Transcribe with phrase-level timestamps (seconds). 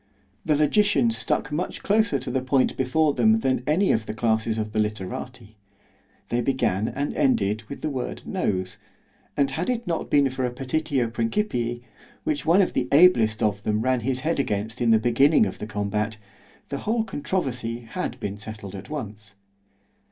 [0.43, 4.57] The logicians stuck much closer to the point before them than any of the classes
[4.57, 8.77] of the literati;——they began and ended with the word Nose;
[9.37, 11.83] and had it not been for a petitio principii,
[12.23, 15.59] which one of the ablest of them ran his head against in the beginning of
[15.59, 16.17] the combat,
[16.69, 19.35] the whole controversy had been settled at once.